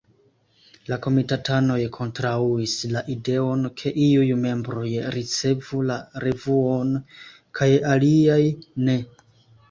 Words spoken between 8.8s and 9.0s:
ne.